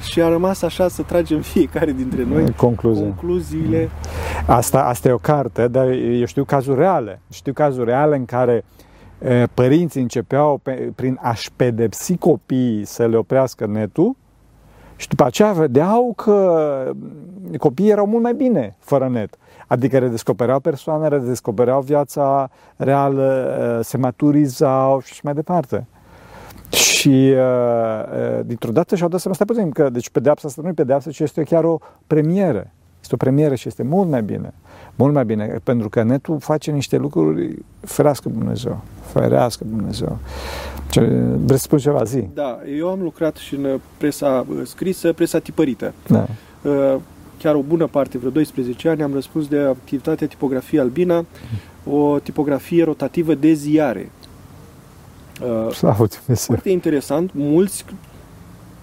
[0.00, 3.02] și a rămas așa să tragem fiecare dintre noi Concluzie.
[3.02, 3.90] concluziile.
[4.46, 7.20] Asta, asta e o carte, dar eu știu cazuri reale.
[7.30, 8.64] Știu cazuri reale în care
[9.18, 14.16] e, părinții începeau pe, prin a-și pedepsi copiii să le oprească netul
[14.96, 16.92] Și după aceea vedeau că
[17.58, 19.34] copiii erau mult mai bine fără net.
[19.70, 25.86] Adică redescopereau persoane, redescopereau viața reală, uh, se maturizau și mai departe.
[26.70, 30.68] Și uh, uh, dintr-o dată și-au dat seama, stai puțin, că deci pedeapsa asta nu
[30.68, 32.70] e pedeapsă, ci este chiar o premieră.
[33.00, 34.54] Este o premieră și este mult mai bine.
[34.94, 40.18] Mult mai bine, pentru că netul face niște lucruri, ferească Dumnezeu, ferească Dumnezeu.
[40.88, 41.00] Ce,
[41.44, 42.28] vrei să spun ceva, zi?
[42.34, 45.92] Da, eu am lucrat și în presa scrisă, presa tipărită.
[46.06, 46.26] Da.
[46.62, 46.96] Uh,
[47.42, 51.24] chiar o bună parte, vreo 12 ani, am răspuns de activitatea tipografie albina,
[51.84, 54.10] o tipografie rotativă de ziare.
[55.42, 56.46] Uh, Slavă Dumnezeu!
[56.46, 57.84] Foarte interesant, mulți,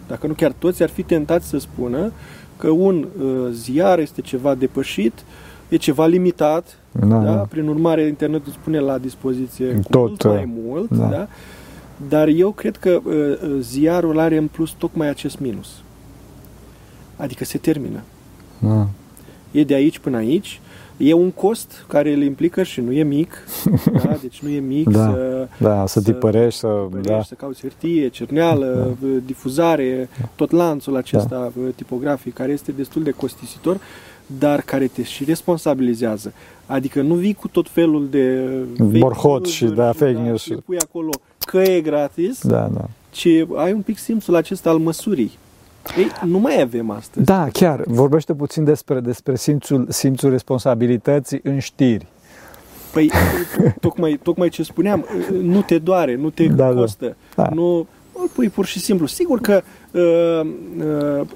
[0.08, 2.12] dacă nu chiar toți, ar fi tentați să spună
[2.58, 5.14] că un uh, ziar este ceva depășit,
[5.70, 7.32] e ceva limitat, da, da?
[7.32, 11.06] prin urmare internetul spune la dispoziție Tot, mult mai mult, da.
[11.06, 11.28] Da?
[12.08, 15.70] dar eu cred că uh, ziarul are în plus tocmai acest minus.
[17.16, 18.00] Adică se termină.
[18.60, 18.88] Da.
[19.52, 20.62] E de aici până aici.
[20.98, 23.44] E un cost care îl implică și nu e mic.
[24.04, 24.18] da?
[24.22, 25.04] Deci nu e mic da.
[25.04, 27.22] să, da, să, să tipărești, să, tipărești, da.
[27.22, 29.08] să cauți hârtie, cerneală, da.
[29.26, 31.70] difuzare, tot lanțul acesta da.
[31.76, 33.80] tipografic, care este destul de costisitor,
[34.40, 36.34] dar care te și responsabilizează.
[36.66, 40.42] Adică nu vii cu tot felul de morhot și de da, fake news.
[40.42, 42.86] Și pui acolo că e gratis, da, da.
[43.10, 45.32] ci ai un pic simțul acesta al măsurii.
[45.98, 47.26] Ei, nu mai avem astăzi.
[47.26, 47.84] Da, chiar.
[47.86, 52.08] Vorbește puțin despre, despre simțul, simțul responsabilității în știri.
[52.92, 53.12] Păi,
[53.80, 55.06] tocmai, tocmai ce spuneam,
[55.42, 56.80] nu te doare, nu te da, da.
[56.80, 57.50] costă, da.
[57.54, 59.06] nu îl pui pur și simplu.
[59.06, 60.50] Sigur că uh,
[61.20, 61.28] uh,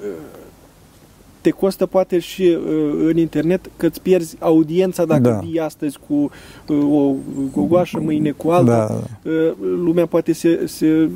[1.41, 5.39] te costă poate și uh, în internet că îți pierzi audiența dacă da.
[5.43, 6.29] vii astăzi cu
[6.67, 7.13] uh, o
[7.51, 8.87] gogoașă, mâine cu alta.
[9.23, 9.29] Da.
[9.31, 11.09] Uh, lumea poate se, se,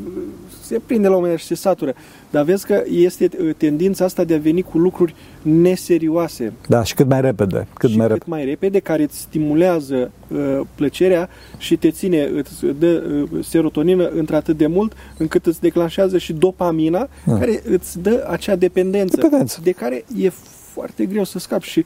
[0.64, 1.94] se prinde la un moment dat și se satură.
[2.30, 6.54] Dar vezi că este uh, tendința asta de a veni cu lucruri neserioase.
[6.68, 7.68] Da, și cât mai repede.
[7.74, 12.66] Cât și mai cât mai repede, care îți stimulează uh, plăcerea și te ține, îți
[12.80, 17.38] dă uh, serotonină într-atât de mult încât îți declanșează și dopamina, da.
[17.38, 20.32] care îți dă acea dependență, dependență, de care e
[20.76, 21.86] foarte greu să scapi și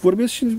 [0.00, 0.58] vorbesc și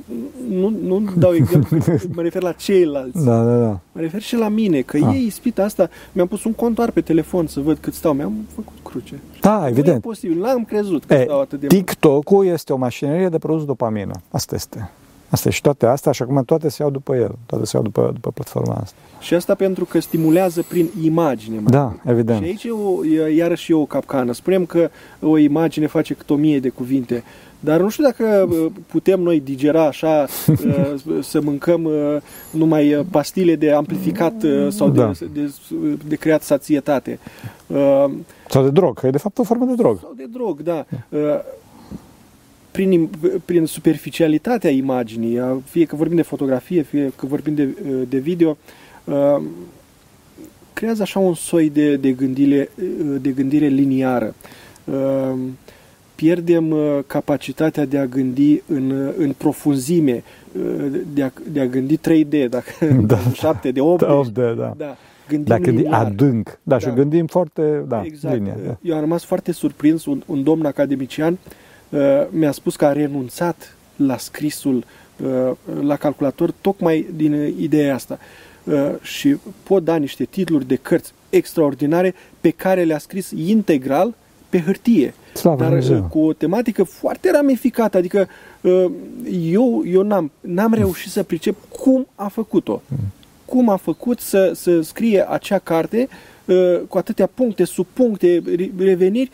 [0.49, 1.77] nu, nu dau exemplu,
[2.15, 3.23] mă refer la ceilalți.
[3.23, 3.79] Da, da, da.
[3.91, 5.13] Mă refer și la mine, că ah.
[5.13, 8.77] ei ispita asta, mi-am pus un contoar pe telefon să văd cât stau, mi-am făcut
[8.83, 9.19] cruce.
[9.41, 9.87] Da, evident.
[9.87, 13.37] Nu e posibil, n-am crezut că e, stau atât de TikTok-ul este o mașinărie de
[13.37, 14.21] produs dopamină.
[14.29, 14.91] Asta este.
[15.31, 18.11] Asta și toate astea, și acum toate se iau după el, toate se iau după,
[18.13, 18.97] după platforma asta.
[19.19, 21.55] Și asta pentru că stimulează prin imagine.
[21.55, 22.41] Mai da, evident.
[22.41, 24.33] Și aici e, o, e iarăși e o capcană.
[24.33, 24.89] Spunem că
[25.19, 27.23] o imagine face cât o mie de cuvinte.
[27.59, 30.93] Dar nu știu dacă uh, putem noi digera așa, uh,
[31.31, 32.17] să mâncăm uh,
[32.51, 34.33] numai pastile de amplificat
[34.69, 35.11] sau de, da.
[35.33, 35.51] de,
[36.07, 37.19] de creat sațietate.
[38.49, 39.99] Sau de drog, e de fapt o formă de drog.
[39.99, 40.85] Sau de drog, da.
[42.71, 43.09] Prin,
[43.45, 47.67] prin superficialitatea imaginii, fie că vorbim de fotografie, fie că vorbim de,
[48.09, 48.57] de video,
[50.73, 52.69] creează așa un soi de, de, gândire,
[53.21, 54.35] de gândire liniară
[56.21, 61.65] pierdem uh, capacitatea de a gândi în, uh, în profunzime, uh, de a, de a
[61.65, 64.73] gândi 3D, dacă da, 7 de 8 da, 8 de, da.
[64.77, 64.95] da.
[65.27, 66.47] Gândim da, gândim adânc.
[66.47, 68.35] Da, da, și gândim foarte, da, exact.
[68.35, 68.57] linia.
[68.65, 68.77] Da.
[68.81, 71.39] Eu am rămas foarte surprins, un, un domn academician uh,
[72.29, 74.83] mi-a spus că a renunțat la scrisul
[75.23, 75.51] uh,
[75.81, 78.19] la calculator tocmai din ideea asta.
[78.63, 84.13] Uh, și pot da niște titluri de cărți extraordinare pe care le-a scris integral
[84.49, 85.13] pe hârtie.
[85.33, 85.97] Slavă dar Dumnezeu.
[85.97, 88.27] Uh, cu o tematică foarte ramificată, adică
[88.61, 88.85] uh,
[89.31, 92.81] eu, eu n-am, n-am reușit să pricep cum a făcut-o.
[92.87, 92.97] Mm.
[93.45, 96.07] Cum a făcut să, să scrie acea carte
[96.45, 98.43] uh, cu atâtea puncte, subpuncte,
[98.77, 99.29] reveniri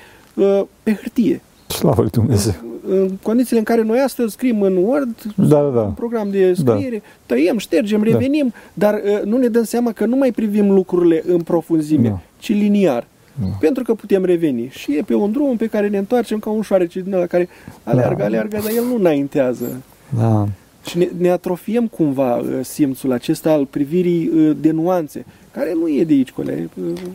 [0.84, 1.42] pe hârtie.
[1.68, 2.54] Slavă lui Dumnezeu!
[2.90, 5.82] În condițiile în care noi astăzi scriem în Word, da, da, da.
[5.82, 7.36] un program de scriere, da.
[7.36, 8.06] tăiem, ștergem, da.
[8.06, 8.92] revenim, da.
[8.92, 12.20] dar nu ne dăm seama că nu mai privim lucrurile în profunzime, da.
[12.40, 13.08] ci liniar.
[13.42, 13.48] Da.
[13.60, 14.70] Pentru că putem reveni.
[14.70, 17.50] Și e pe un drum pe care ne întoarcem ca un șoarece din ăla care
[17.84, 18.26] aleargă, da.
[18.26, 19.82] aleargă, dar el nu înaintează.
[20.18, 20.48] Da.
[20.88, 25.88] Și ne, ne atrofiem cumva uh, simțul acesta al privirii uh, de nuanțe, care nu
[25.88, 26.68] e de aici, colegi.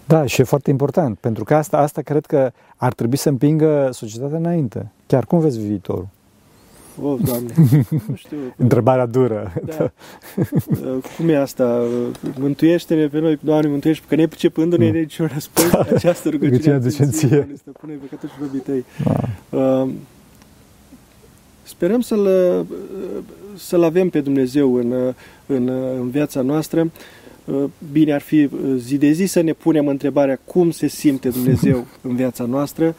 [0.06, 3.88] Da, și e foarte important, pentru că asta, asta cred că ar trebui să împingă
[3.92, 4.90] societatea înainte.
[5.06, 6.08] Chiar cum vezi viitorul?
[7.00, 7.52] Oh, Doamne,
[8.08, 8.36] nu știu.
[8.56, 9.52] Întrebarea dură.
[9.64, 9.90] Da.
[11.16, 11.82] Cum e asta?
[12.38, 14.92] Mântuiește-ne pe noi, Doamne, mântuiește, că ne pricepându-ne mm.
[14.92, 15.94] niciun răspuns da.
[15.94, 17.48] această rugăciune de cenție.
[17.56, 18.84] Stăpâne păcatul și robii tăi.
[19.04, 19.58] Da.
[19.58, 19.88] Uh,
[21.62, 22.26] sperăm să-l,
[23.56, 25.14] să-l avem pe Dumnezeu în,
[25.46, 25.68] în,
[26.00, 26.90] în viața noastră.
[27.92, 32.16] Bine ar fi zi de zi să ne punem întrebarea cum se simte Dumnezeu în
[32.16, 32.94] viața noastră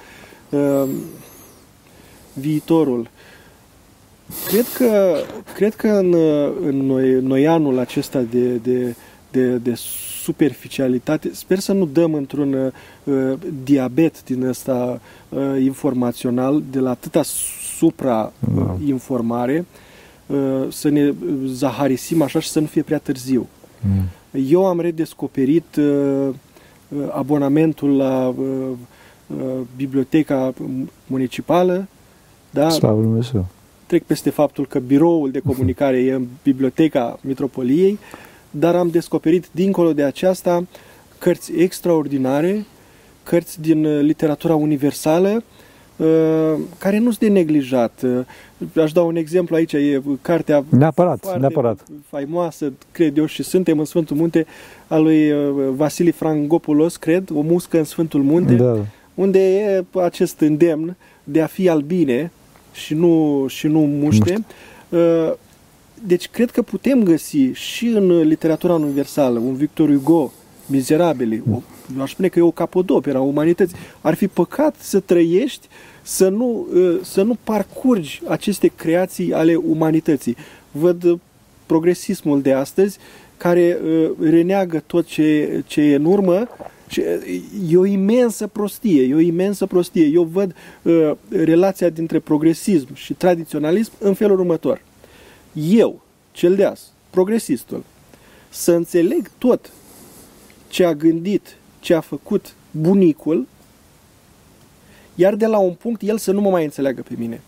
[0.49, 0.89] uh,
[2.33, 3.09] viitorul.
[4.47, 5.15] Cred că,
[5.53, 6.13] cred că în,
[6.65, 8.95] în noi, noi anul acesta de, de,
[9.31, 9.73] de, de
[10.23, 17.21] superficialitate, sper să nu dăm într-un uh, diabet din ăsta uh, informațional, de la atâta
[17.77, 19.63] supra-informare, da.
[20.25, 20.37] Uh,
[20.69, 21.13] să ne
[21.45, 23.47] zaharisim așa și să nu fie prea târziu.
[23.79, 24.41] Mm.
[24.47, 25.85] Eu am redescoperit uh,
[26.27, 26.33] uh
[27.11, 28.45] abonamentul la uh,
[29.27, 30.53] uh, biblioteca
[31.07, 31.87] municipală.
[32.49, 32.69] Da?
[32.69, 33.45] Slavă Dumnezeu!
[33.85, 37.99] Trec peste faptul că biroul de comunicare e în biblioteca Mitropoliei,
[38.51, 40.65] dar am descoperit dincolo de aceasta
[41.17, 42.65] cărți extraordinare,
[43.23, 45.43] cărți din uh, literatura universală, uh,
[46.77, 48.01] care nu sunt de neglijat.
[48.03, 51.83] Uh, aș da un exemplu aici, e cartea neapărat, foarte neapărat.
[52.09, 54.45] faimoasă, cred eu, și suntem în Sfântul Munte,
[54.87, 55.33] a lui
[55.75, 58.85] Vasili Frangopoulos, cred, O muscă în Sfântul Munte, da.
[59.13, 62.31] unde e acest îndemn de a fi albine
[62.73, 64.43] și nu, și nu muște.
[64.89, 65.37] muște.
[66.05, 70.31] Deci cred că putem găsi și în literatura universală un Victor Hugo,
[70.65, 71.61] Mizerabili, o,
[71.95, 73.75] eu aș spune că e o capodoperă a umanității.
[74.01, 75.67] Ar fi păcat să trăiești,
[76.01, 80.35] să nu, ă, să nu parcurgi aceste creații ale umanității.
[80.71, 81.19] Văd
[81.65, 82.97] progresismul de astăzi
[83.37, 86.47] care ă, reneagă tot ce, ce e în urmă
[86.87, 87.01] și
[87.69, 90.05] e o imensă prostie, e o imensă prostie.
[90.05, 94.81] Eu văd uh, relația dintre progresism și tradiționalism în felul următor
[95.53, 97.83] eu, cel de azi, progresistul,
[98.49, 99.71] să înțeleg tot
[100.73, 103.47] ce a gândit, ce a făcut bunicul,
[105.15, 107.41] iar de la un punct el să nu mă mai înțeleagă pe mine.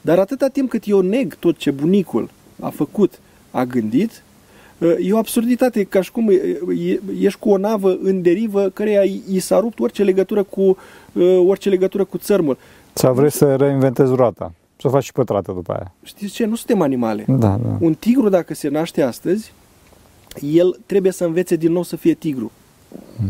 [0.00, 2.30] Dar atâta timp cât eu neg tot ce bunicul
[2.60, 4.22] a făcut, a gândit,
[5.00, 6.30] e o absurditate, ca și cum
[7.18, 10.76] ești cu o navă în derivă care i s-a rupt orice legătură cu,
[11.46, 12.58] orice legătură cu țărmul.
[12.92, 14.52] Sau vrei să reinventezi roata.
[14.76, 15.94] Să o faci și pătrată după aia.
[16.02, 16.44] Știți ce?
[16.44, 17.24] Nu suntem animale.
[17.28, 17.76] Da, da.
[17.80, 19.52] Un tigru, dacă se naște astăzi,
[20.40, 22.52] el trebuie să învețe din nou să fie tigru.
[23.16, 23.28] Mm.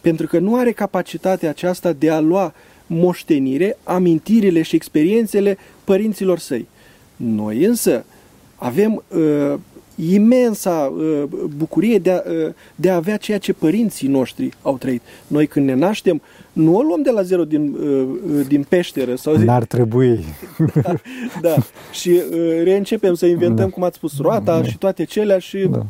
[0.00, 2.54] Pentru că nu are capacitatea aceasta de a lua
[2.86, 6.68] moștenire, amintirile și experiențele părinților săi.
[7.16, 8.04] Noi însă
[8.56, 9.54] avem uh,
[9.94, 11.22] imensa uh,
[11.56, 15.02] bucurie de a, uh, de a avea ceea ce părinții noștri au trăit.
[15.26, 16.22] Noi când ne naștem,
[16.54, 19.14] nu o luăm de la zero din, uh, uh din peșteră.
[19.14, 20.24] Sau N-ar trebui.
[20.82, 20.94] da,
[21.40, 21.54] da.
[21.92, 23.72] Și uh, reîncepem să inventăm, da.
[23.72, 24.62] cum ați spus, roata da.
[24.62, 25.86] și toate celea și da.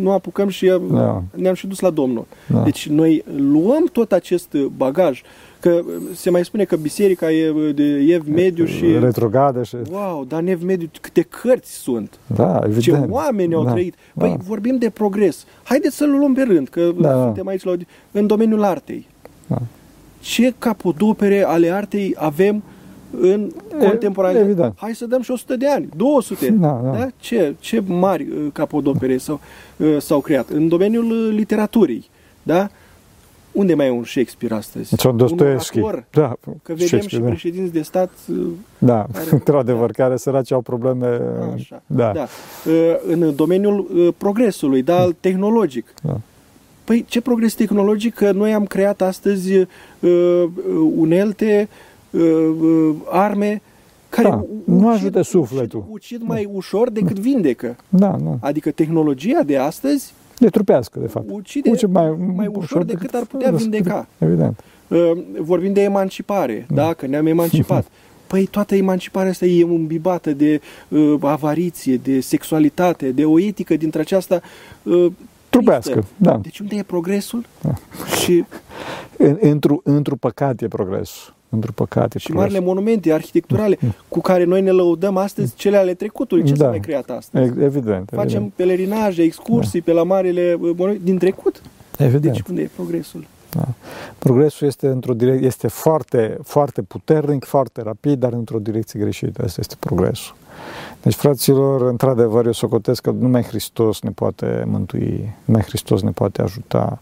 [0.00, 1.22] nu apucăm și uh, da.
[1.34, 2.26] ne-am și dus la Domnul.
[2.46, 2.62] Da.
[2.62, 5.22] Deci noi luăm tot acest bagaj
[5.60, 5.80] Că
[6.14, 8.98] se mai spune că biserica e de ev mediu și...
[8.98, 9.76] Retrogradă și...
[9.90, 12.18] Wow, dar în ev mediu câte cărți sunt.
[12.26, 13.04] Da, evident.
[13.04, 13.94] Ce oameni au da, trăit.
[14.14, 14.36] Păi, da.
[14.46, 15.44] vorbim de progres.
[15.62, 17.22] Haideți să-l luăm pe rând, că da, da.
[17.22, 17.74] suntem aici la,
[18.12, 19.06] în domeniul artei.
[19.46, 19.58] Da.
[20.20, 22.62] Ce capodopere ale artei avem
[23.20, 24.74] în contemporanitate?
[24.76, 26.50] Hai să dăm și 100 de ani, 200.
[26.50, 26.90] Da, da.
[26.90, 27.06] Da?
[27.16, 29.40] Ce, ce mari uh, capodopere s-au,
[29.76, 30.48] uh, s-au creat.
[30.48, 32.10] În domeniul uh, literaturii.
[32.42, 32.68] Da?
[33.52, 34.94] Unde mai e un Shakespeare astăzi?
[34.96, 35.80] Sau Dostoevski.
[36.10, 37.26] Da, că vedem și da.
[37.26, 38.10] președinți de stat
[38.78, 41.20] da, într-adevăr, care săraci au probleme
[41.54, 42.12] Așa, da.
[42.12, 42.26] da.
[42.66, 45.16] Uh, în domeniul uh, progresului, da, mm.
[45.20, 45.94] tehnologic.
[46.02, 46.20] Da.
[46.88, 48.14] Păi ce progres tehnologic?
[48.14, 49.52] Că noi am creat astăzi
[50.00, 50.44] uh,
[50.96, 51.68] unelte,
[52.10, 53.62] uh, arme
[54.08, 55.84] care da, nu ajută sufletul.
[55.90, 57.76] Ucid, ucid mai ușor decât vindecă.
[57.88, 58.36] Da, da.
[58.40, 61.26] Adică tehnologia de astăzi de trupească, de fapt.
[61.30, 64.08] Ucide, Ucide mai, mai ușor, ușor decât, decât ar putea vindeca.
[64.18, 64.60] Evident.
[64.88, 64.98] Uh,
[65.38, 67.86] vorbim de emancipare, da, da că ne-am emancipat.
[68.26, 74.00] Păi toată emanciparea asta e îmbibată de uh, avariție, de sexualitate, de o etică dintre
[74.00, 74.40] aceasta
[74.82, 75.06] uh,
[75.60, 76.04] trupească.
[76.16, 76.38] Da.
[76.42, 77.46] Deci unde e progresul?
[77.60, 77.74] Da.
[78.20, 78.44] Și
[79.40, 82.18] într-un într păcat e progresul într păcate.
[82.18, 83.94] Și marile monumente arhitecturale mm.
[84.08, 86.44] cu care noi ne lăudăm astăzi, cele ale trecutului.
[86.44, 86.64] Ce da.
[86.64, 87.62] s-a mai creat astăzi?
[87.62, 88.10] Evident.
[88.12, 88.52] Facem evident.
[88.52, 89.84] pelerinaje, excursii da.
[89.84, 91.62] pe la marile monumente din trecut.
[91.98, 92.34] Evident.
[92.34, 93.26] Deci unde e progresul?
[93.50, 93.68] Da.
[94.18, 99.42] Progresul este într-o direc- este foarte, foarte puternic, foarte rapid, dar într-o direcție greșită.
[99.44, 100.36] Asta este progresul.
[101.02, 106.42] Deci, fraților, într-adevăr, eu socotesc că numai Hristos ne poate mântui, numai Hristos ne poate
[106.42, 106.98] ajuta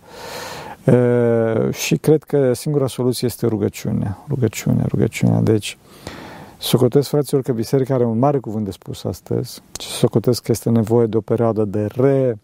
[1.70, 5.40] și cred că singura soluție este rugăciunea, rugăciunea, rugăciunea.
[5.40, 5.78] Deci,
[6.58, 10.70] socotesc, fraților, că biserica are un mare cuvânt de spus astăzi și socotesc că este
[10.70, 12.38] nevoie de o perioadă de re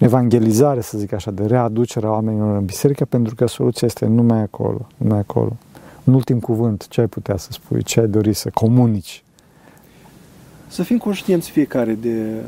[0.00, 4.40] evangelizare, să zic așa, de readucere a oamenilor în biserică, pentru că soluția este numai
[4.40, 5.56] acolo, numai acolo.
[6.04, 9.22] Un ultim cuvânt, ce ai putea să spui, ce ai dori să comunici?
[10.68, 12.42] Să fim conștienți fiecare de,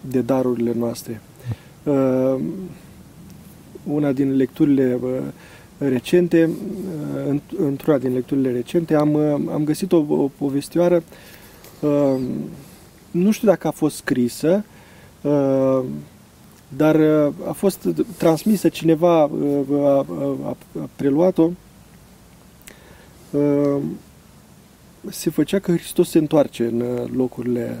[0.00, 1.20] de darurile noastre.
[1.82, 2.36] Uh,
[3.84, 4.98] una din lecturile
[5.78, 6.50] recente,
[7.58, 9.16] într-una din lecturile recente, am,
[9.52, 11.02] am găsit o, o povestioară,
[13.10, 14.64] nu știu dacă a fost scrisă,
[16.68, 17.00] dar
[17.48, 19.30] a fost transmisă, cineva a,
[19.84, 20.06] a,
[20.44, 20.56] a
[20.96, 21.50] preluat-o.
[25.10, 27.78] Se făcea că Hristos se întoarce în locurile,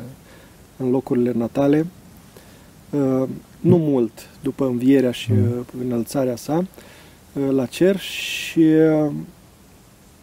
[0.76, 1.86] în locurile natale,
[3.60, 5.66] nu mult după învierea și mm.
[5.80, 6.64] înălțarea sa,
[7.34, 9.12] Uh, la cer și uh,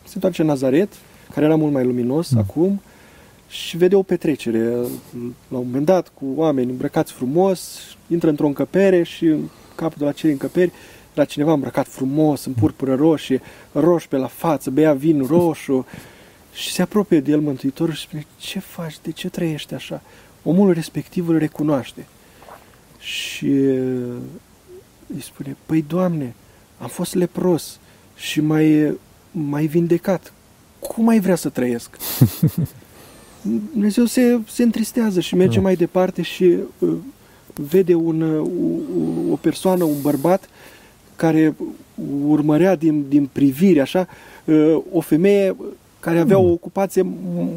[0.03, 0.93] se întoarce în Nazaret,
[1.33, 2.39] care era mult mai luminos mm.
[2.39, 2.81] acum,
[3.47, 4.59] și vede o petrecere.
[5.47, 9.39] La un moment dat, cu oameni îmbrăcați frumos, intră într-o încăpere și în
[9.75, 10.71] capul de la cele încăperi
[11.13, 15.85] era cineva îmbrăcat frumos, în purpură roșie, roș pe la față, bea vin roșu
[16.53, 20.01] și se apropie de el Mântuitorul și spune, ce faci, de ce trăiești așa?
[20.43, 22.05] Omul respectiv îl recunoaște
[22.99, 24.15] și uh,
[25.13, 26.35] îi spune, păi Doamne,
[26.77, 27.79] am fost lepros
[28.15, 28.97] și mai,
[29.31, 30.33] mai vindecat.
[30.79, 31.97] Cum mai vrea să trăiesc?
[33.71, 35.61] Dumnezeu se, se întristează și merge da.
[35.61, 36.93] mai departe și uh,
[37.53, 38.51] vede un, uh,
[39.29, 40.49] o, o persoană, un bărbat
[41.15, 41.55] care
[42.27, 44.07] urmărea din, din privire, așa,
[44.45, 45.55] uh, o femeie
[46.01, 47.01] care avea o ocupație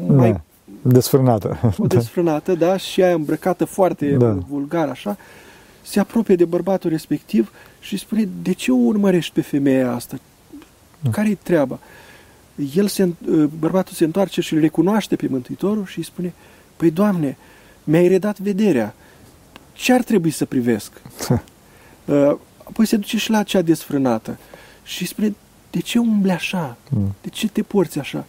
[0.07, 0.31] mai...
[0.31, 0.41] Da.
[0.81, 1.73] Desfrânată.
[1.77, 4.37] O desfrânată, da, și aia îmbrăcată foarte da.
[4.47, 5.17] vulgar, așa,
[5.81, 10.17] se apropie de bărbatul respectiv și spune, de ce o urmărești pe femeia asta?
[11.11, 11.79] Care-i treaba?
[12.75, 13.09] El se,
[13.59, 16.33] bărbatul se întoarce și îl recunoaște pe Mântuitorul și îi spune,
[16.75, 17.37] păi Doamne,
[17.83, 18.93] mi-ai redat vederea.
[19.73, 20.91] Ce ar trebui să privesc?
[22.05, 22.35] Uh,
[22.69, 24.37] apoi se duce și la cea desfrânată
[24.83, 25.35] și îi spune,
[25.71, 26.77] de ce umble așa?
[26.89, 27.15] Mm.
[27.21, 28.25] De ce te porți așa?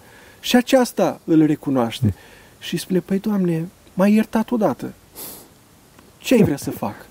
[0.46, 2.04] Și aceasta îl recunoaște.
[2.04, 2.12] Mm.
[2.58, 4.92] Și îi spune, păi Doamne, m-ai iertat odată.
[6.18, 7.06] Ce ai vrea să fac?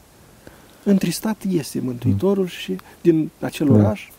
[0.83, 3.73] Întristat iese Mântuitorul și din acel da.
[3.73, 4.09] oraș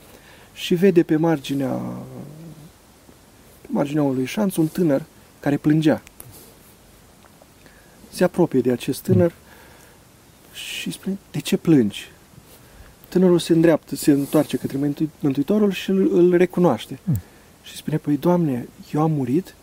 [0.54, 1.70] și vede pe marginea
[3.60, 5.02] pe marginea unui șanț un tânăr
[5.40, 6.02] care plângea.
[8.10, 9.32] Se apropie de acest tânăr
[10.52, 12.10] și spune, de ce plângi?
[13.08, 16.98] Tânărul se îndreaptă, se întoarce către Mântuitorul și îl, îl recunoaște.
[17.04, 17.16] Mm.
[17.66, 19.54] Și spune, păi Doamne, eu am murit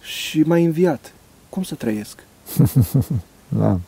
[0.00, 1.12] și m-ai înviat.
[1.48, 2.24] Cum să trăiesc?
[3.60, 3.80] da.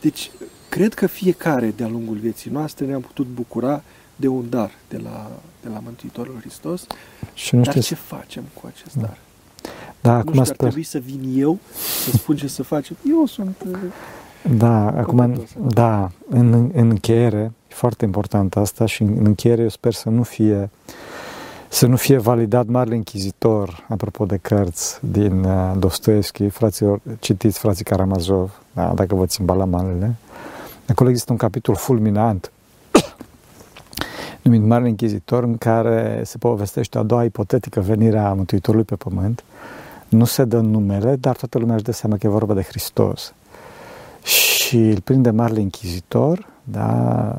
[0.00, 0.30] Deci,
[0.68, 3.82] Cred că fiecare de-a lungul vieții noastre ne-am putut bucura
[4.16, 5.30] de un dar de la,
[5.62, 6.86] de la Mântuitorul Hristos.
[7.34, 9.00] Și nu dar ce facem cu acest da.
[9.00, 9.18] dar?
[10.00, 10.56] Da, nu acum știu, sper...
[10.56, 11.58] ar trebui să vin eu
[12.04, 12.96] să spun ce să facem.
[13.10, 13.64] Eu sunt...
[14.56, 19.68] Da, acum, în, da, în, în încheiere, e foarte important asta și în încheiere eu
[19.68, 20.70] sper să nu fie
[21.68, 27.84] să nu fie validat Marele Închizitor, apropo de cărți din uh, Dostoevski, fraților, citiți frații
[27.84, 30.16] Karamazov, da, dacă vă țin balamanele,
[30.88, 32.52] Acolo există un capitol fulminant
[34.42, 39.44] numit Marele Închizitor, în care se povestește a doua ipotetică venire a Mântuitorului pe pământ.
[40.08, 43.34] Nu se dă numele, dar toată lumea își dă seama că e vorba de Hristos.
[44.22, 47.36] Și îl prinde Marele Închizitor, da,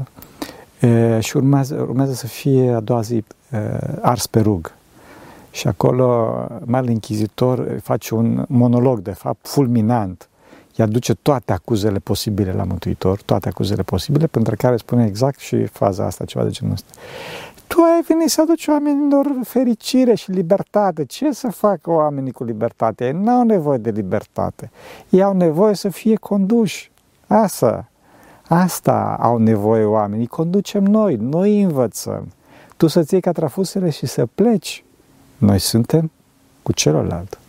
[0.80, 3.24] e, și urmează, urmează să fie a doua zi e,
[4.02, 4.74] ars pe rug.
[5.52, 6.34] Și acolo
[6.66, 10.30] Marele Închizitor face un monolog, de fapt, fulminant,
[10.76, 15.66] i aduce toate acuzele posibile la Mântuitor, toate acuzele posibile, pentru care spune exact și
[15.66, 16.92] faza asta, ceva de genul ăsta.
[17.68, 21.06] Tu ai venit să aduci oamenilor fericire și libertate.
[21.06, 23.06] Ce să facă oamenii cu libertate?
[23.06, 24.72] Ei n-au nevoie de libertate.
[25.10, 26.92] Ei au nevoie să fie conduși.
[27.28, 27.90] Asta.
[28.48, 30.28] Asta au nevoie oamenii.
[30.28, 31.16] Conducem noi.
[31.16, 32.28] Noi învățăm.
[32.80, 34.84] Tu să-ți iei catrafusele și să pleci.
[35.38, 36.12] Noi suntem
[36.62, 37.40] cu celălalt.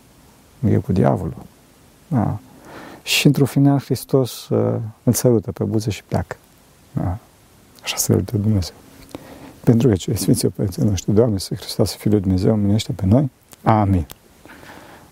[0.69, 1.45] E cu diavolul.
[2.07, 2.37] Da.
[3.03, 6.35] Și într-un final Hristos uh, îl sărută pe buze și pleacă.
[6.91, 7.17] Da.
[7.83, 8.75] Așa sărută Dumnezeu.
[9.63, 13.31] Pentru că Sfinții Părinții noștri, Doamne, să Hristos, Fiul lui Dumnezeu, minește pe noi.
[13.63, 14.05] Amin.